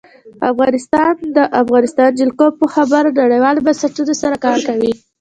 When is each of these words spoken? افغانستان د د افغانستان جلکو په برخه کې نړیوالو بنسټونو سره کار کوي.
افغانستان 0.51 1.13
د 1.21 1.27
د 1.35 1.39
افغانستان 1.61 2.09
جلکو 2.19 2.45
په 2.59 2.65
برخه 2.91 3.11
کې 3.13 3.21
نړیوالو 3.25 3.63
بنسټونو 3.67 4.13
سره 4.21 4.35
کار 4.45 4.57
کوي. 4.67 4.91